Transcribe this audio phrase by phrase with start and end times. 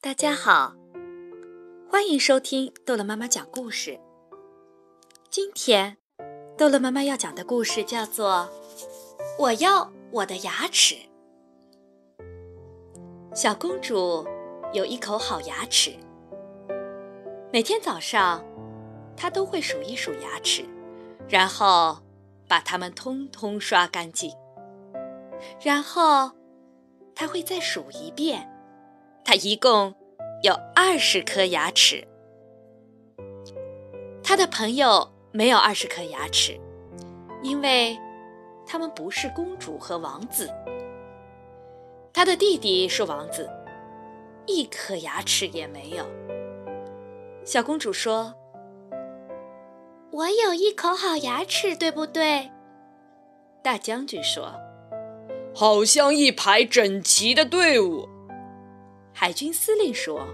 [0.00, 0.76] 大家好，
[1.90, 3.98] 欢迎收听逗乐妈妈讲故事。
[5.28, 5.96] 今天，
[6.56, 8.48] 逗乐妈妈要讲的故事叫做
[9.42, 10.94] 《我要我的牙齿》。
[13.34, 14.24] 小公主
[14.72, 15.96] 有一口好牙齿，
[17.52, 18.44] 每天早上，
[19.16, 20.64] 她都会数一数牙齿，
[21.28, 21.98] 然后
[22.46, 24.30] 把它们通通刷干净。
[25.60, 26.30] 然后，
[27.16, 28.54] 她会再数一遍。
[29.24, 29.94] 他一共
[30.42, 32.06] 有二十颗牙齿。
[34.22, 36.58] 他的朋友没有二十颗牙齿，
[37.42, 37.98] 因为
[38.66, 40.48] 他们不是公主和王子。
[42.12, 43.50] 他的弟弟是王子，
[44.46, 46.04] 一颗牙齿也没有。
[47.44, 48.34] 小公主说
[50.12, 52.50] ：“我有一口好牙齿，对不对？”
[53.62, 54.52] 大将军说
[55.54, 58.08] ：“好像一排整齐的队伍。”
[59.20, 60.28] 海军司令说：“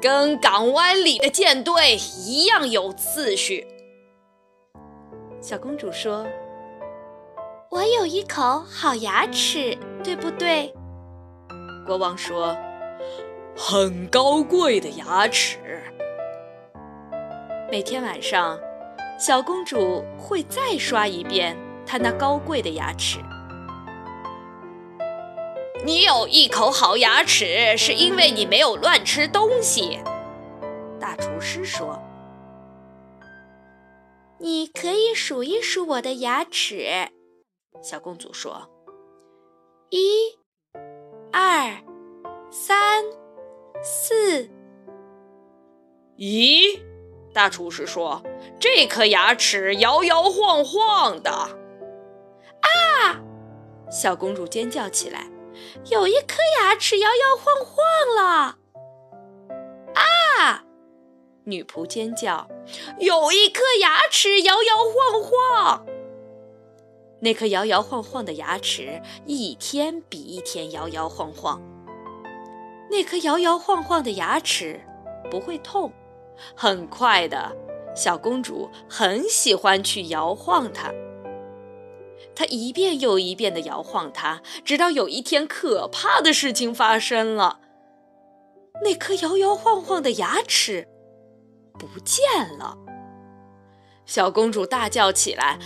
[0.00, 3.66] 跟港湾里的舰队一样有次序。”
[5.42, 6.26] 小公主说
[7.70, 10.72] ：“我有一口好牙齿，对不对？”
[11.86, 12.56] 国王说
[13.54, 15.58] ：“很高贵的牙齿。”
[17.70, 18.58] 每天晚上，
[19.18, 21.54] 小公主会再刷一遍
[21.84, 23.18] 她那高贵的牙齿。
[25.86, 30.00] 你有一口好牙齿，是因为你没有乱吃东西。
[30.98, 32.02] 大厨师说
[34.40, 36.88] ：“你可以数一数我的牙齿。”
[37.80, 38.68] 小公主说
[39.90, 40.36] ：“一、
[41.30, 41.76] 二、
[42.50, 43.04] 三、
[43.80, 44.50] 四。”
[46.18, 46.80] 咦？
[47.32, 48.20] 大厨师说
[48.58, 51.30] ：“这颗牙齿摇摇晃晃的。”
[52.60, 53.22] 啊！
[53.88, 55.30] 小公主尖叫起来。
[55.90, 57.76] 有一颗牙齿摇摇晃晃
[58.16, 58.58] 了！
[59.94, 60.64] 啊！
[61.44, 62.48] 女仆尖叫
[62.98, 65.86] ：“有一颗牙齿摇摇晃晃！”
[67.22, 71.62] 那颗摇摇晃晃的牙齿一天比一天摇摇晃晃。
[72.90, 74.80] 那颗摇摇晃晃的牙齿
[75.30, 75.92] 不会痛，
[76.54, 77.56] 很快的，
[77.94, 80.92] 小公主很喜欢去摇晃它。
[82.34, 87.60] 他一遍又一遍地摇晃它，直到有一天，可怕的事情发生了。
[88.82, 90.86] 那颗摇摇晃晃的牙齿
[91.78, 92.24] 不见
[92.58, 92.76] 了。
[94.04, 95.58] 小公主大叫起来：“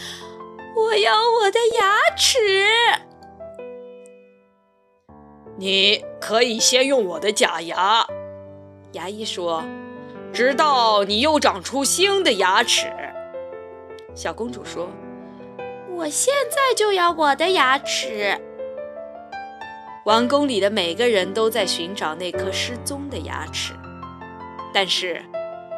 [0.76, 2.38] 我要我的牙齿！”
[5.58, 8.06] 你可以先用我的假牙，
[8.92, 9.64] 牙医说，
[10.32, 12.92] 直到你又长出新的牙齿。
[14.14, 14.88] 小公主说。
[16.00, 18.34] 我现在就要我的牙齿。
[20.06, 23.74] 王宫里的每个人都在寻找那颗失踪的牙齿，
[24.72, 25.22] 但是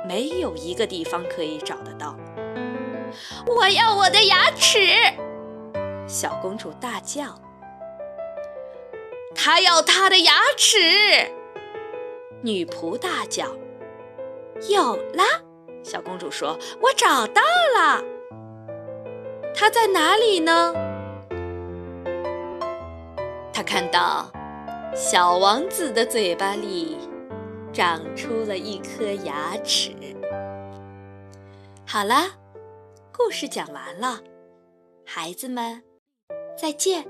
[0.07, 2.17] 没有一个地方可以找得到。
[3.49, 4.79] 我要我的牙齿！
[6.07, 7.37] 小公主大叫。
[9.35, 10.79] 她要她的牙齿！
[12.43, 13.47] 女仆大叫。
[14.69, 15.25] 有了！
[15.83, 17.43] 小公主说：“我找到
[17.77, 18.05] 了。”
[19.63, 20.75] 他在哪里呢？
[23.53, 24.29] 他看到
[24.93, 26.99] 小王子的嘴巴里
[27.73, 29.93] 长出了一颗牙齿。
[31.87, 32.25] 好了，
[33.17, 34.19] 故事讲完了，
[35.07, 35.81] 孩子们，
[36.61, 37.07] 再见。